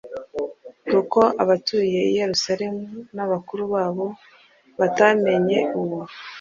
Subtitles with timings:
[0.89, 4.07] Kuko abatuye i Yerusalemu n’abakuru babo
[4.79, 5.99] batamenye uwo,